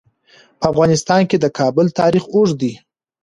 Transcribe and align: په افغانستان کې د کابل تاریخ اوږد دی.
په 0.59 0.65
افغانستان 0.71 1.21
کې 1.29 1.37
د 1.39 1.45
کابل 1.59 1.85
تاریخ 1.99 2.23
اوږد 2.33 2.55
دی. 2.61 2.73